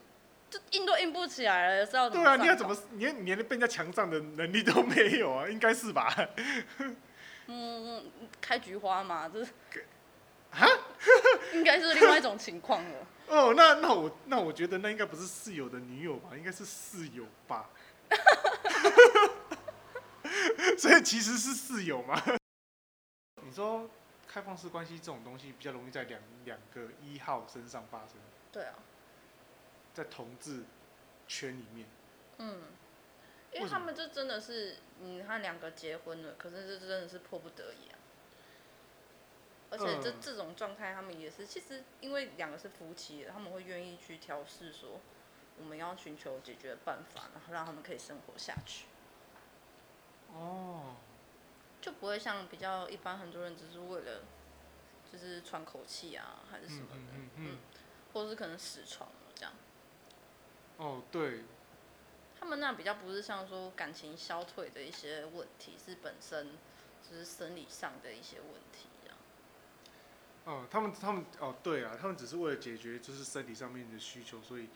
[0.50, 2.44] 就硬都硬不起来了，是要怎对啊，么上床？
[2.44, 5.46] 你要怎么，你连你连被人家强上的能力都没有啊？
[5.48, 6.14] 应该是吧？
[7.46, 8.04] 嗯，
[8.40, 9.50] 开菊花嘛，这是
[10.50, 10.66] 啊？
[11.54, 13.06] 应该是另外一种情况了。
[13.28, 17.68] 哦，那那我那我觉得那应该不是室友的女友吧，应该是室友吧。
[20.78, 22.22] 所以其实是室友嘛。
[23.42, 23.88] 你说
[24.37, 28.16] 开放式关系这种东西比较容易在两两个一号身上发生，
[28.53, 28.75] 对啊，
[29.94, 30.64] 在同志
[31.27, 31.88] 圈里面。
[32.37, 32.64] 嗯，
[33.51, 37.96] 因为他们就真的是，你看两个结婚了，可是这真的是迫不得已啊。
[39.70, 40.14] 而且这、嗯。
[40.20, 45.01] 这种状态，他们也是，其实因为两个是夫妻，他们会愿意去调试说，
[45.59, 48.85] 我们要寻求解决办法，然后让他们可以生活下去，
[50.35, 50.96] 哦，
[51.87, 54.22] 就不会像比较一般很多人只是为了
[55.12, 57.59] 就是喘口气啊，还是什么的，嗯嗯嗯
[58.12, 59.53] 或者是可能死床这样。
[60.79, 61.44] 哦，对，
[62.40, 66.59] 他们那比较不是像说感情消退的一些问题，是本身
[67.09, 69.16] 就是生理上的一些问题这样。
[70.46, 74.68] 哦，他们他们哦，对啊，他们只是为了解决就是身体上面的需求，所以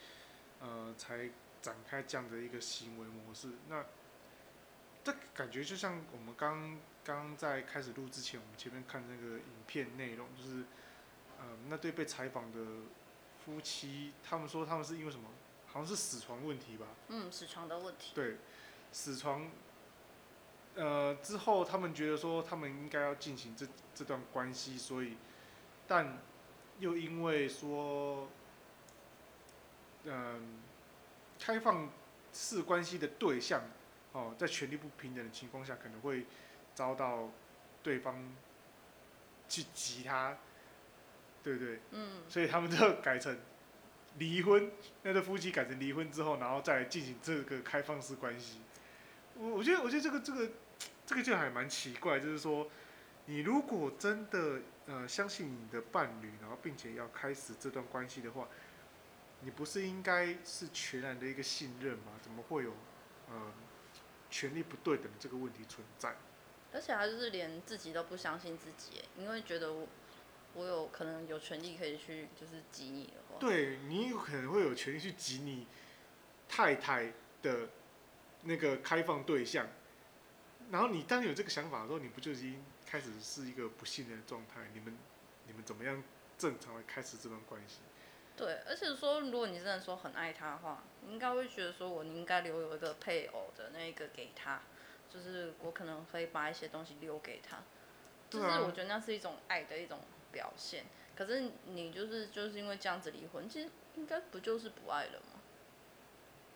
[0.60, 1.28] 呃才
[1.60, 3.48] 展开这样的一个行为模式。
[3.68, 3.84] 那
[5.02, 10.64] 这感觉就像我们刚刚在开始录之前，我们前面看那个影片内容，就是
[11.38, 12.58] 呃那对被采访的
[13.44, 15.28] 夫妻，他们说他们是因为什么？
[15.72, 16.86] 好像是死床问题吧？
[17.06, 18.10] 嗯，死床的问题。
[18.12, 18.38] 对，
[18.90, 19.48] 死床，
[20.74, 25.16] 呃，之后他们觉得说他们应该要进行这这段关系，所以，
[25.86, 26.18] 但
[26.80, 28.28] 又因为说，
[30.06, 30.58] 嗯、
[31.38, 31.88] 开放
[32.32, 33.62] 式关系的对象，
[34.10, 36.26] 哦，在权力不平等的情况下，可能会
[36.80, 37.28] 遭到
[37.82, 38.16] 对方
[39.46, 40.38] 去挤他，
[41.42, 41.78] 对不对？
[41.90, 43.38] 嗯，所以他们就改成
[44.16, 48.62] 离婚，那对夫妻改成离婚之后，然后再进行这个开放式关系。
[49.34, 50.50] 我我觉得，我觉得这个这个
[51.04, 52.70] 这个就还蛮奇怪，就是说，
[53.26, 58.48] 你如果真的呃相信你的伴侣，然后并且要开始这段关系的话，
[59.42, 62.12] 你不是应该是全然的一个信任吗？
[62.22, 62.72] 怎么会有
[63.28, 63.52] 呃
[64.30, 66.16] 权力不对等的这个问题存在？
[66.72, 69.86] 而且他就是连自己都不相信自己，因为觉得我
[70.54, 73.38] 我有可能有权利可以去就是挤你的话。
[73.40, 75.66] 对你有可能会有权利去挤你
[76.48, 77.68] 太太的
[78.42, 79.66] 那个开放对象，
[80.70, 84.60] 然后你当你有这个想法的时候，你不就已经开始是一个不信任的状态？
[84.72, 84.96] 你们
[85.46, 86.02] 你们怎么样
[86.38, 87.78] 正常的开始这段关系？
[88.36, 94.62] 对，而且说如果你真的说很爱他的话，你应该会觉得说我应该留有一个配偶的那一个给他，
[95.12, 97.58] 就是我可能可以把一些东西留给他，
[98.30, 99.98] 就是我觉得那是一种爱的一种
[100.32, 100.84] 表现。
[101.16, 105.40] 可是你就是就是因为这样子离婚，其实应该不就是不爱了吗？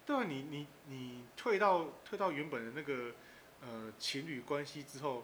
[0.06, 3.14] 对啊，你你你退到退到原本的那个
[3.62, 5.22] 呃情侣关系之后，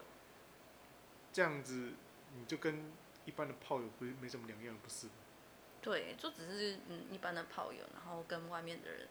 [1.33, 1.93] 这样子
[2.37, 2.91] 你就跟
[3.25, 5.13] 一般的炮友不是没什么两样，不是吗？
[5.83, 9.07] 对，就只是嗯一般的炮友，然后跟外面的人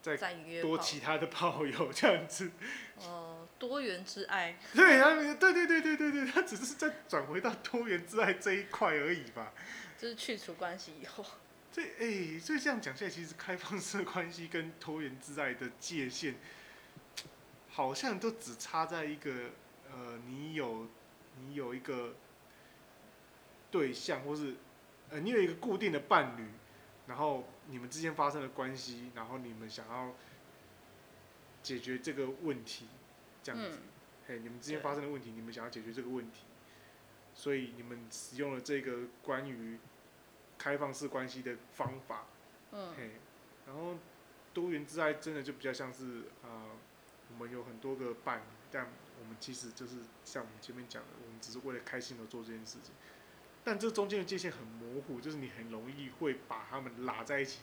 [0.00, 0.16] 再
[0.62, 2.50] 多，其他的炮友这样子。
[3.00, 4.56] 呃 多元之爱。
[4.72, 9.52] 对，他们对对对对对对，他只是在转回到多元之爱这一块而已吧。
[9.98, 11.24] 就是去除关系以后，
[11.72, 16.34] 这哎，所以这样讲下来，其实开放式关系跟多元之爱的界限，
[17.68, 19.30] 好像都只差在一个
[19.90, 20.86] 呃，你有
[21.40, 22.14] 你有一个
[23.72, 24.54] 对象，或是
[25.10, 26.46] 呃，你有一个固定的伴侣，
[27.08, 30.14] 然后你们之间发生的关系，然后你们想要
[31.62, 32.86] 解决这个问题，
[33.42, 33.78] 这样子。
[33.78, 33.82] 嗯，
[34.26, 36.44] 嘿，你们之间发生的问题，你们想要解决这个问题，
[37.34, 39.78] 所以你们使用了这个关于
[40.56, 42.26] 开放式关系的方法，
[42.72, 43.10] 嗯，嘿，
[43.66, 43.96] 然后
[44.54, 46.70] 多元之爱真的就比较像是呃，
[47.30, 48.88] 我们有很多个伴侣，但
[49.20, 52.94] 我们其实就是像我们前面讲的，我们只是为了开心而做这件事情，
[53.68, 57.58] 但这中间的界限很模糊，就是你很容易会把他们拉在一起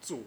[0.00, 0.20] 做，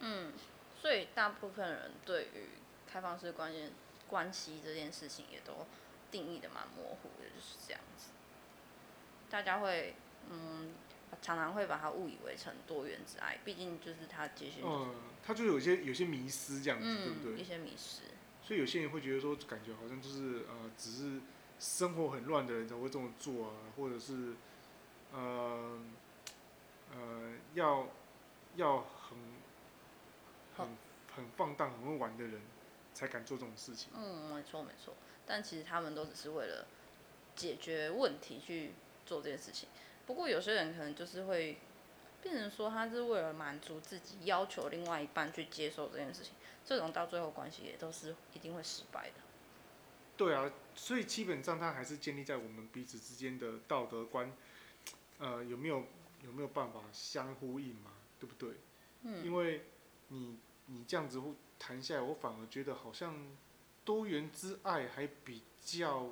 [0.00, 0.32] 嗯，
[0.80, 2.48] 所以大部分人对于
[2.90, 3.72] 开放式关系
[4.08, 5.66] 关系这件事情也都
[6.10, 8.08] 定义的蛮模糊的，就是这样子。
[9.28, 9.96] 大家会
[10.30, 10.72] 嗯，
[11.20, 17.38] 常常会把它误以为成多元之爱，毕竟就是它界限、嗯，他就有些有些迷失这样子，对不嗯对？
[17.38, 18.04] 一些迷失。
[18.42, 21.20] 所以有些人会觉得说，感觉好像就是呃，只是
[21.60, 24.32] 生活很乱的人才会这么做啊，或者是
[25.14, 25.78] 呃
[26.92, 27.86] 呃要
[28.56, 29.18] 要很
[30.56, 30.66] 很
[31.14, 32.40] 很放荡、很会玩的人
[32.92, 33.90] 才敢做这种事情。
[33.94, 34.94] 嗯，没错没错。
[35.26, 36.66] 但其实他们都只是为了
[37.34, 38.72] 解决问题去
[39.06, 39.68] 做这件事情。
[40.06, 41.58] 不过有些人可能就是会
[42.22, 46.32] 变成说，他是为了满足自己，要求另外一半去接受这件事情。
[46.64, 49.16] 这种到最后关系也都是一定会失败的。
[50.16, 54.32] 对啊，所以基本上它还是建立在我们彼此之间的道德观，
[55.18, 55.84] 呃，有没有
[56.24, 57.92] 有没有办法相呼应嘛？
[58.20, 58.54] 对不对？
[59.02, 59.64] 嗯，因为
[60.08, 63.14] 你你这样子会谈下来，我反而觉得好像
[63.84, 66.10] 多元之爱还比较，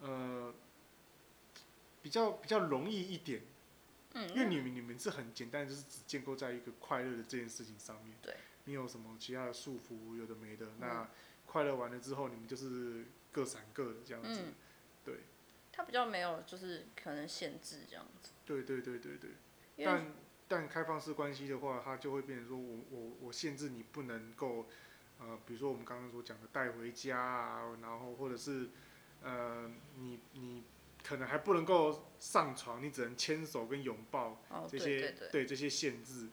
[0.00, 0.54] 呃，
[2.02, 3.42] 比较比较容易一点，
[4.14, 8.14] 嗯，因为你们你们是很简单，就是只建构在一个快乐的这件事情上面。
[8.22, 8.34] 对。
[8.64, 11.08] 你有什么其他的束缚，有的没的，嗯那
[11.46, 14.28] 快乐完了之后，你们就是各散各的这样子。
[14.28, 14.52] 嗯，对，
[15.78, 19.30] 他比较没有就是可能限制这样子，对对对对对。
[19.84, 20.12] 但
[20.48, 24.66] 但开放式关系的话，它就会变成说我我我限制你不能够，
[25.20, 28.70] 呃，比如说我们刚刚所讲的带回家啊，然后或者是
[29.22, 30.64] 呃你你
[31.04, 36.30] 可能还不能够上床，你只能牵手跟拥抱哦，这些，对这些限制。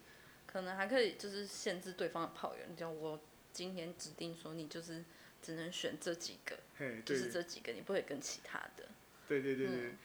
[0.47, 3.21] 可能还可以就是限制对方的炮友，你讲我
[3.53, 5.05] 今天指定说你就是
[5.39, 6.58] 只能选这几个，
[7.03, 8.89] 就是这几个，你不可以跟其他的。
[9.27, 9.97] 对对对对，嗯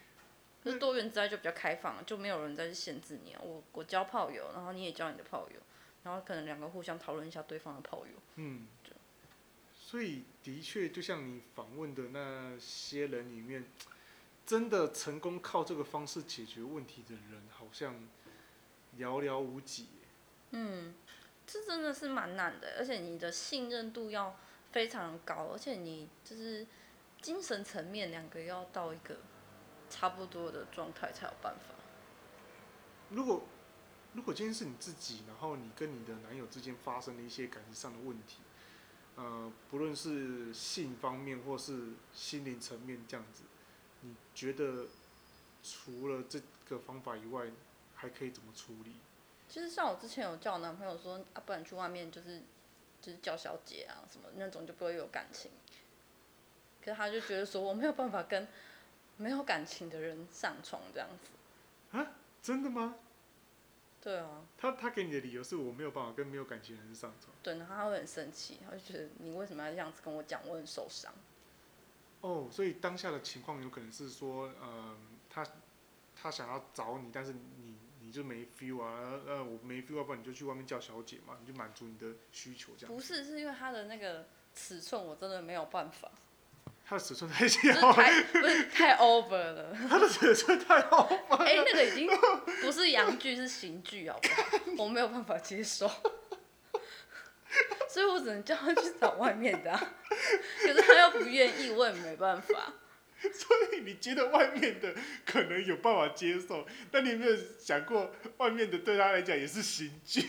[0.63, 3.41] 就是多元之爱就比较开放，就没有人再去限制你啊。
[3.43, 5.59] 我我交炮友，然后你也交你的炮友，
[6.03, 8.13] 然后可能两个互相讨论一下对方的炮友。
[8.35, 8.67] 嗯，
[9.73, 13.65] 所以的确，就像你访问的那些人里面，
[14.45, 17.95] 真的成功靠这个方式解决问题的人，好像
[18.99, 19.87] 寥寥无几。
[20.51, 20.93] 嗯，
[21.47, 24.37] 这真的是蛮难的，而且你的信任度要
[24.71, 26.67] 非常高，而且你就是
[27.21, 29.17] 精神层面两个要到一个
[29.89, 31.75] 差不多的状态才有办法。
[33.09, 33.43] 如果
[34.13, 38.39] 如果今天是你自己，然后你跟你的男友之间发生了一些感情上的问题，
[39.15, 43.43] 呃，不论是性方面或是心灵层面这样子，
[44.01, 44.87] 你觉得
[45.63, 47.51] 除了这个方法以外，
[47.93, 48.95] 还可以怎么处理？
[49.47, 52.41] 其实像我之前有叫我男朋友说，啊，不然去外面就是
[53.01, 55.51] 就是叫小姐啊什么那种就不会有感情。
[56.83, 58.47] 可是他就觉得说我没有办法跟
[59.17, 61.97] 没有感情的人上床这样子。
[61.97, 62.95] 啊真的吗？
[64.01, 67.31] 对啊，他他给你的理由是我没有办法跟没有感情的人上床。
[67.43, 71.13] 对，然后他会很生气，他就觉得你为什么要这样子跟我讲，我很受伤。
[72.21, 74.97] 哦，所以当下的情况有可能是说，呃，
[75.29, 75.45] 他
[76.15, 82.95] 他想要找你，但是你你就没 feel 啊，呃，我没 feel，要不然你就去外面叫小姐嘛，你就满足你的需求这样。
[82.95, 86.11] 不是，是因为他的那个尺寸我真的没有办法，
[86.91, 89.73] 他的尺寸太小了，太不是太 over 了。
[89.87, 91.37] 他的尺寸太 over。
[91.39, 92.05] 哎、那个已经
[92.61, 94.59] 不是洋剧，是刑剧，好不好？
[94.83, 95.89] 我没有办法接受，
[97.89, 99.93] 所以我只能叫他去找外面的啊、
[100.59, 102.73] 可是他又不愿意，我也没办法。
[103.21, 104.93] 所以你觉得外面的
[105.25, 110.25] 可能有办法接受，但你有没有想过，外面的对他来讲也是刑具？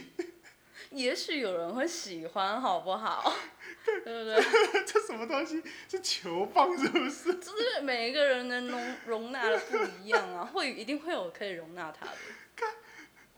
[0.93, 3.33] 也许有人会喜欢，好不好？
[3.85, 4.37] 对不对？
[4.87, 5.63] 这什么东西？
[5.89, 7.35] 是球棒是不是？
[7.41, 12.13] 就是每一个人能容容纳的不一样啊，会一定会有可以容纳他的，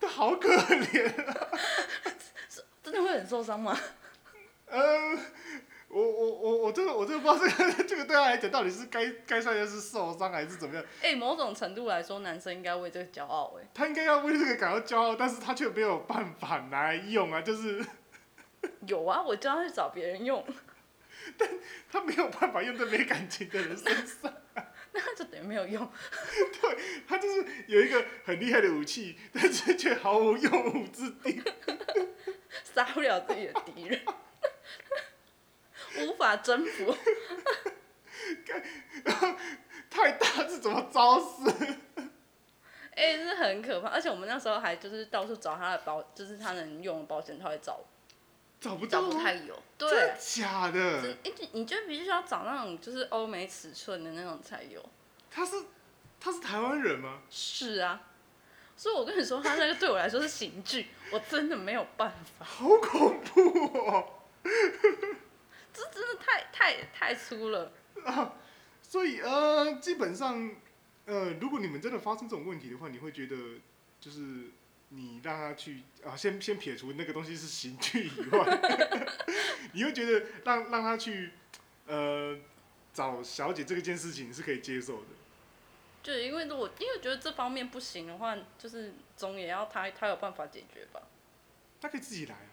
[0.00, 1.48] 他好可怜啊。
[2.82, 3.78] 真的会很受伤吗？
[4.66, 5.18] 嗯，
[5.94, 10.84] 我我我我真的我真的不知道这个 这个对他来讲到底是该该算的是受伤还是怎么样？
[11.00, 17.84] 哎、某种程度来说，男生应该为这个骄傲哎、他应该要为这个感到骄傲，但是他却没有办法拿来用啊，就是
[18.88, 20.44] 有啊，我叫他去找别人用，
[21.38, 21.48] 但
[21.88, 24.34] 他没有办法用在没感情的人身上，
[24.92, 25.88] 那他就等于没有用。
[26.60, 26.76] 对
[27.06, 31.40] 他就是有一个很厉害的武器，但是却毫无用武之地。
[32.74, 34.00] 杀不了自己的敌人，
[36.00, 36.94] 无法征服。
[39.90, 41.26] 太大是怎么招式？
[42.96, 47.80] 哎、 是很可怕，而且我们那时候还就是到处找他的保，就是他能用的保险套，也找
[48.60, 49.08] 找不到吗？
[49.10, 49.62] 找不太有。
[49.78, 51.16] 真对，假的？
[51.22, 54.84] 你你就必须要找那种就是欧美尺寸的那种才有。
[55.30, 55.56] 他是
[56.20, 57.20] 他是台湾人吗？
[57.30, 58.00] 是啊，
[58.76, 64.08] 所以我跟你说，他那个对我来说是刑具，我真的没有办法，好恐怖哦！
[65.74, 67.72] 这真的太太太粗了。
[68.04, 68.36] 啊，
[68.80, 70.54] 所以呃，基本上
[71.04, 73.36] 呃，如果你们真的发生这种问题的话，你会觉得
[74.00, 74.20] 就是
[74.90, 78.60] 你让他去啊，先先撇除那个东西是刑具以外，
[79.74, 81.32] 你会觉得让让他去
[81.86, 82.38] 呃
[82.92, 85.08] 找小姐这个件事情是可以接受的。
[86.02, 91.00] 就因为如果因为觉得这方面不行的话，就是总也要他他有办法解决吧。
[91.80, 92.46] 他可以自己来啊。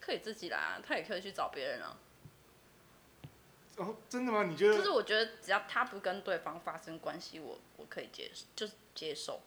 [0.00, 1.96] 可以自己来啊，他也可以去找别人啊。
[3.80, 4.44] 哦，真的吗？
[4.44, 4.76] 你觉得？
[4.76, 9.40] 就是我觉得只要他不跟对方发生关系，我我可以接就是接受，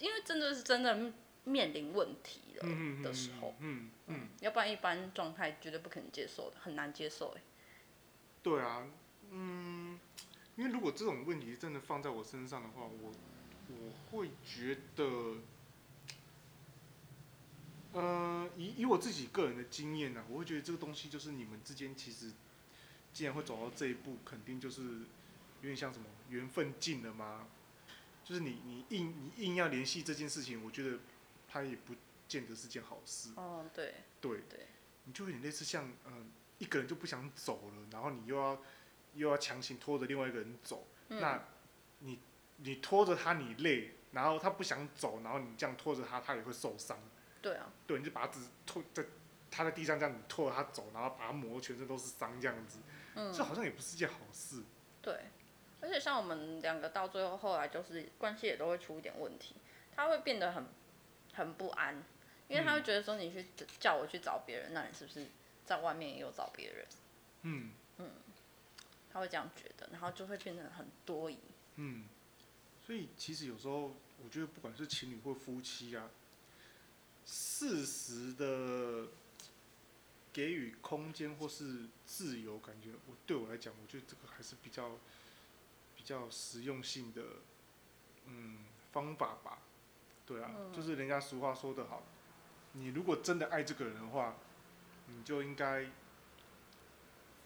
[0.00, 1.12] 因为真的是真的
[1.44, 7.42] 面临问题了的时候，嗯嗯嗯，要不然一般状态绝对不可能接受的，很难接受哎。
[8.42, 8.88] 对啊，
[9.30, 10.00] 嗯，
[10.56, 13.12] 因为如果这种问题真的放在我身上的话，我
[13.68, 15.36] 我会觉得，
[17.92, 22.32] 呃，以以我自己个人的经验呢、我会觉得这个东西就是你们之间其实
[23.16, 27.48] 既然会走到这一步，肯定就是有点像什么缘分尽了吗？
[28.22, 30.98] 就是你你硬你硬要联系这件事情，我觉得
[31.48, 31.94] 它也不
[32.28, 33.30] 见得是件好事。
[33.36, 34.66] 哦，对对，对，
[35.04, 38.62] 你就有点类似像，嗯、一个人就不想走了，然后你又要
[39.14, 41.42] 又要强行拖着另外一个人走，嗯，那
[42.00, 42.18] 你
[42.58, 46.98] 你拖着他你累，然后他不想走，然后你这样拖着他，他也会受伤。
[47.40, 49.02] 对啊，对，你就把他只拖在
[49.50, 52.92] 他在地上这样，你拖着他走，然后把他磨得全身都是伤这样子，嗯
[53.32, 54.62] 这，好像也不是件好事。
[55.02, 55.26] 对，
[55.80, 59.56] 而且像我们两个到最后后来就是关系也都会出一点问题，
[59.94, 60.66] 他会变得很
[61.34, 62.02] 很不安，
[62.48, 63.46] 因为他会觉得说你去
[63.80, 65.26] 叫我去找别人，那你是不是
[65.64, 66.86] 在外面也有找别人？
[67.42, 68.10] 嗯嗯
[69.12, 71.38] 他会这样觉得，然后就会变得很多疑。
[71.76, 72.06] 嗯，
[72.84, 76.10] 所以其实有时候我觉得不管是情侣或夫妻啊，
[77.24, 79.08] 事实的
[80.36, 84.98] 给予空间或是自由，感觉我对我来讲，我觉得这个还是比较
[85.96, 87.22] 比较实用性的
[88.26, 88.58] 嗯
[88.92, 89.60] 方法吧。
[90.26, 92.02] 对啊，嗯就是人家俗话说得好，
[92.72, 94.36] 你如果真的爱这个人的话，
[95.06, 95.86] 你就应该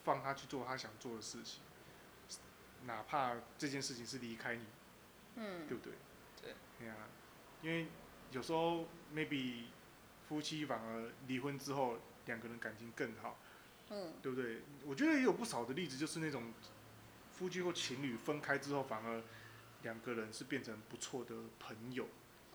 [0.03, 1.63] 放他去做他想做的事情，
[2.87, 4.65] 哪怕这件事情是离开你，
[5.37, 5.93] 嗯，对不对？
[6.43, 6.55] 对。
[6.81, 6.97] 对啊，
[7.63, 7.87] 因为
[8.33, 9.67] 有时候 maybe
[10.29, 11.97] 夫妻反而离婚之后，
[12.27, 13.39] 两个人感情更好，
[13.91, 14.63] 嗯，对不对？
[14.85, 16.53] 我觉得也有不少的例子，就是那种
[17.33, 19.23] 夫妻或情侣分开之后，反而
[19.83, 22.07] 两个人是变成不错的朋友。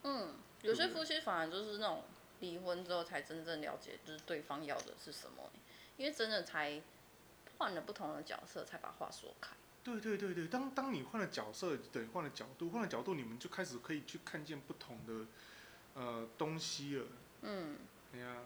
[0.04, 2.04] 嗯，有些夫妻反而就是那种
[2.40, 5.52] 离婚之后才真正了解，就是对方要的是什么，
[5.98, 6.82] 因为真的才
[7.58, 9.56] 换了不同的角色，才把话说开。
[9.84, 15.26] 对对对对，当当你换了角色，等于，换了角度，换了角度，你们就开始可以去看见不同的
[15.94, 17.06] 呃东西了。
[17.44, 17.78] 嗯，
[18.12, 18.38] 对呀、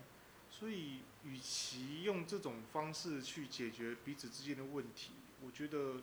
[0.60, 6.02] 所以与其用这种方式去解决彼此之间的问题，我觉得，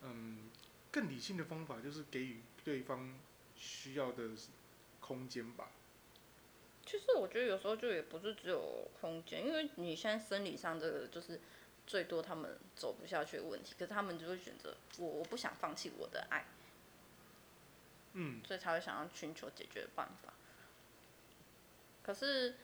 [0.00, 0.38] 嗯，
[0.90, 3.12] 更理性的方法就是给予对方
[3.54, 4.30] 需要的
[5.00, 5.68] 空间吧。
[6.86, 11.38] 其实我觉得有时候就也不是只有空间，因为你现在生理上这个就是
[11.86, 16.46] 最多他们走不下去的问题，可是他们就会选择我我不想放弃我的爱，
[18.14, 20.32] 嗯，所以才会想要寻求解决办法。
[22.02, 22.56] 可是，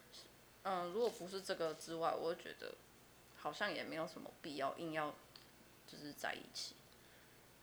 [0.62, 2.74] 嗯，如果不是这个之外，我觉得
[3.36, 5.14] 好像也没有什么必要硬要
[5.86, 6.74] 就是在一起。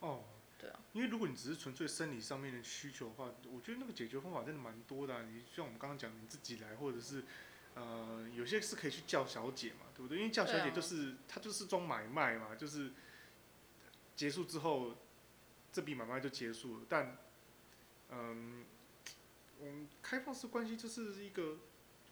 [0.00, 0.24] 哦，
[0.58, 7.24] 对啊，因为如果你只是纯粹生理上面的需求的话，我觉得那个解决方法真的蛮多的啊、你像我们刚刚讲，你自己来，或者是
[7.74, 10.18] 呃，有些是可以去叫小姐嘛，对不对？
[10.18, 12.90] 因为叫小姐就是、她就是装买卖嘛，就是
[14.16, 14.94] 结束之后
[15.72, 16.86] 这笔买卖就结束了。
[16.88, 17.18] 但
[18.10, 18.64] 嗯，
[19.60, 21.58] 我们开放式关系就是一个，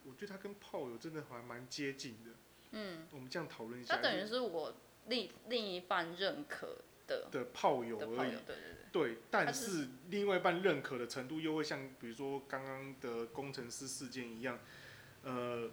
[0.05, 2.31] 我觉得他跟炮友真的还蛮接近的。
[2.73, 4.75] 嗯，我们这样讨论一下，它等于是我
[5.07, 8.31] 另另一半认可的的炮友而已。
[8.31, 8.85] 对对对。
[8.95, 14.57] 对，但是是另外一半认可的程度又会像比如说刚刚的工程师事件一样，
[15.25, 15.69] 呃，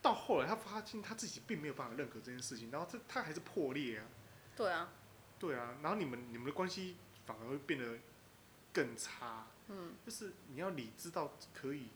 [0.00, 4.06] 到后来他发现他自己并没有办法认可这件事情，然后这他还是破裂啊，
[4.54, 4.92] 对啊，
[5.40, 6.94] 对啊，然后你们你们的关系
[7.24, 7.98] 反而会变得
[8.72, 11.88] 更差，嗯，就是你要理智到可以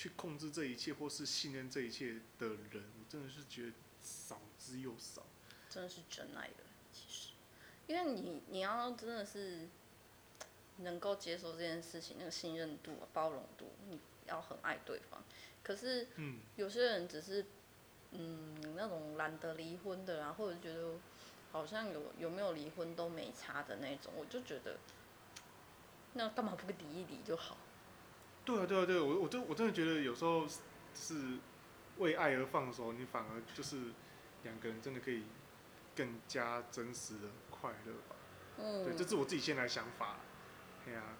[0.00, 5.26] 去控制这一切或是信任这一切的人，我真的是觉得少之又少。
[5.68, 7.32] 真的是真爱的，其实，
[7.86, 9.68] 因为你你要真的是
[10.78, 15.22] 能够接受这件事情，那个信任度、啊、包容度，你要很爱对方。
[15.62, 17.44] 可是嗯，有些人只是
[18.12, 20.94] 嗯那种懒得离婚的啊，或者觉得
[21.52, 24.78] 好像有有没有离婚都没差的那种，我就觉得
[26.14, 27.58] 那干嘛不离一离就好？
[28.50, 30.46] 对啊，对啊，对啊，我我真我真的觉得有时候
[30.94, 31.38] 是
[31.98, 33.76] 为爱而放手，你反而就是
[34.42, 35.22] 两个人真的可以
[35.94, 38.16] 更加真实的快乐吧。
[38.58, 40.16] 嗯，对，这是我自己现在的想法。
[40.84, 41.16] 对啊，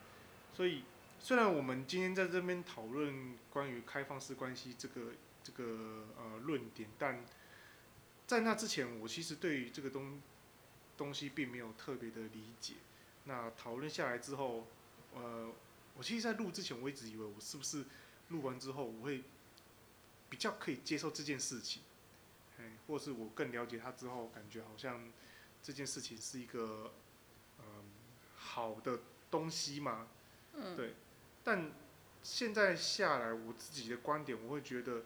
[0.53, 0.85] 所以
[1.19, 5.13] 虽然我们今天在这边讨论关于开放式关系这个
[5.43, 7.25] 这个呃论点，但
[8.27, 10.21] 在那之前，我其实对于这个东
[10.97, 12.75] 东西并没有特别的理解。
[13.25, 14.67] 那讨论下来之后，
[15.15, 15.51] 呃，
[16.01, 17.85] 我其实，在录之前，我一直以为我是不是
[18.29, 19.23] 录完之后，我会
[20.31, 21.83] 比较可以接受这件事情，
[22.59, 25.13] 哎，或是我更了解他之后，感觉好像
[25.63, 26.95] 这件事情是一个
[27.59, 27.85] 嗯
[28.35, 30.09] 好的东西嘛，
[30.55, 30.95] 嗯，对。
[31.45, 31.71] 但
[32.23, 35.05] 现在下来，我自己的观点，我会觉得，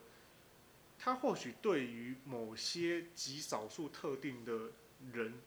[0.96, 4.70] 它或许对于某些极少数特定的
[5.12, 5.42] 人，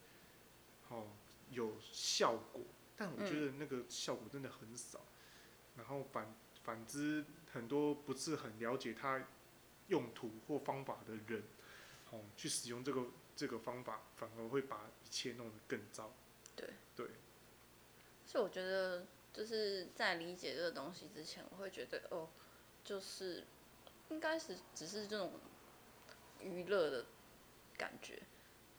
[0.89, 1.07] 哦，
[1.51, 2.63] 有效果，
[2.97, 4.99] 但我觉得那个效果真的很少。
[5.77, 7.23] 然后反反之，
[7.53, 9.25] 很多不是很了解它
[9.87, 11.43] 用途或方法的人，
[12.11, 13.05] 哦，去使用这个
[13.35, 16.13] 这个方法，反而会把一切弄得更糟。
[16.55, 17.07] 对对，
[18.25, 22.27] 所以我觉得就是在理解这个东西之前，我会觉得哦，
[22.83, 23.45] 就是
[24.09, 25.33] 应该是只是这种
[26.41, 27.05] 娱乐的
[27.77, 28.21] 感觉，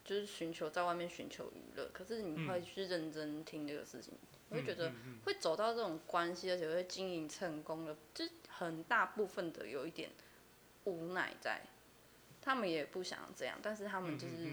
[0.05, 1.89] 就是寻求在外面寻求娱乐。
[1.95, 4.19] 可是你会去认真听这个事情，
[4.51, 4.93] 你会觉得
[5.25, 10.11] 会走到这种关系，而且会经营成功的，就很大部分的有一点
[10.85, 11.63] 无奈在。
[12.41, 14.51] 他们也不想这样，但是他们就是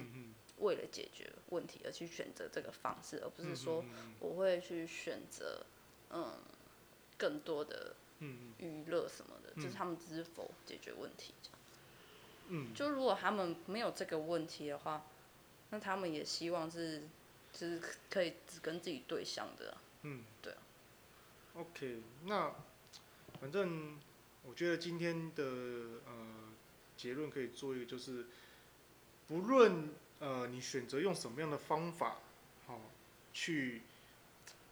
[0.57, 3.85] 为了解决问题而去选择这个方式，而不是说
[4.19, 5.65] 我会去选择
[6.09, 6.33] 嗯
[7.17, 11.59] 更多的嗯娱乐什么的，嗯就是他们只是否解决问题这样。
[12.47, 12.73] 嗯。
[12.73, 15.05] 就如果他们没有这个问题的话，
[15.69, 17.03] 那他们也希望是
[17.53, 20.59] 就是可以只跟自己对象的啊、嗯，对啊。
[21.55, 22.53] OK，那
[23.41, 23.97] 反正
[24.43, 25.43] 我觉得今天的
[26.05, 26.53] 呃
[26.95, 28.27] 结论可以做一个，就是
[29.27, 29.89] 不论
[30.19, 32.17] 呃你选择用什么样的方法，
[32.67, 32.79] 好、
[33.33, 33.81] 去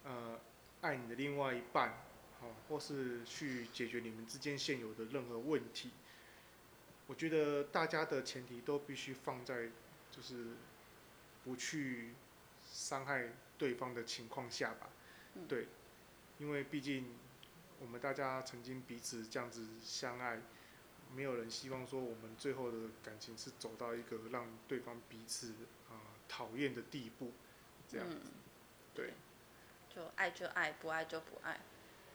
[0.03, 0.39] 呃
[0.81, 1.97] 爱你的另外一半，
[2.39, 5.89] 好、或是去解决你们之间现有的任何问题，
[7.07, 9.69] 我觉得大家的前提都必须放在
[10.11, 10.49] 就是
[11.43, 12.13] 不去
[12.71, 14.89] 伤害对方的情况下吧，
[15.35, 15.67] 嗯对。
[16.39, 17.05] 因为毕竟
[17.79, 20.41] 我们大家曾经彼此这样子相爱，
[21.15, 25.53] 没有人希望说我们最后的感情是走到一个让对方彼此
[25.89, 27.31] 啊讨厌的地步，
[27.87, 28.17] 这样子。
[28.25, 28.31] 嗯，
[28.95, 29.13] 对，
[29.95, 31.61] 就爱就爱，不爱就不爱。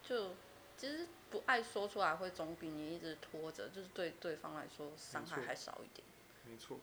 [0.02, 0.34] 就
[0.76, 6.06] 其实不爱说出来会总比你一直拖着，就是对对方来说伤害还少一点。
[6.44, 6.78] 没错。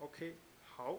[0.00, 0.98] OK，好。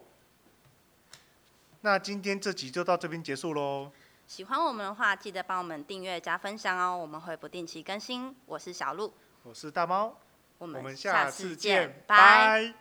[1.80, 3.92] 那今天这集就到这边结束喽。
[4.28, 8.36] 喜欢我们的话，记得帮我们订阅加分享哦，我们会不定期更新。
[8.44, 9.10] 我是小鹿，
[9.42, 10.14] 我是大猫，
[10.58, 12.16] 我我们下下次次见，拜。
[12.16, 12.74] 拜